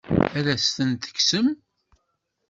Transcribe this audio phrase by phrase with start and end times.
[0.37, 1.47] Ad as-tent-tekksem?